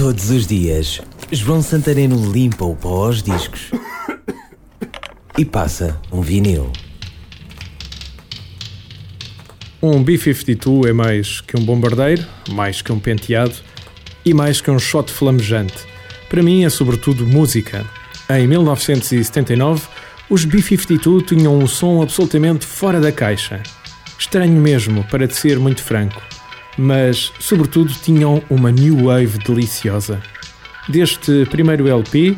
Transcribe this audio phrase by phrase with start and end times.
[0.00, 0.98] Todos os dias,
[1.30, 3.70] João Santareno limpa o pó aos discos
[5.36, 6.72] e passa um vinil.
[9.82, 13.52] Um B-52 é mais que um bombardeiro, mais que um penteado
[14.24, 15.84] e mais que um shot flamejante.
[16.30, 17.84] Para mim é sobretudo música.
[18.30, 19.86] Em 1979,
[20.30, 23.62] os B-52 tinham um som absolutamente fora da caixa.
[24.18, 26.22] Estranho mesmo, para te ser muito franco.
[26.78, 30.20] Mas, sobretudo, tinham uma new wave deliciosa.
[30.88, 32.36] Deste primeiro LP,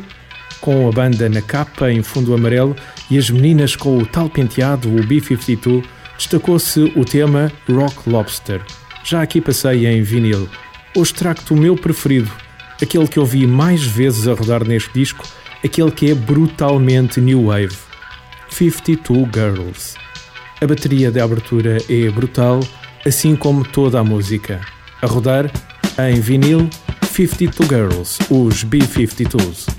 [0.59, 2.75] com a banda na capa em fundo amarelo
[3.09, 5.83] e as meninas com o tal penteado, o B-52,
[6.17, 8.61] destacou-se o tema Rock Lobster.
[9.03, 10.47] Já aqui passei em vinil.
[10.95, 12.31] Hoje trago-te o meu preferido,
[12.81, 15.27] aquele que ouvi mais vezes a rodar neste disco,
[15.63, 17.75] aquele que é brutalmente new wave.
[18.49, 19.95] 52 Girls.
[20.61, 22.61] A bateria de abertura é brutal,
[23.05, 24.61] assim como toda a música.
[25.01, 25.51] A rodar
[25.97, 26.69] em vinil
[27.11, 29.72] 52 Girls, os B-52s.